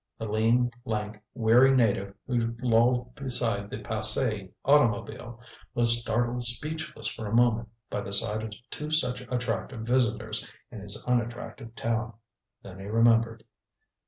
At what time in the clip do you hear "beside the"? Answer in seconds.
3.13-3.77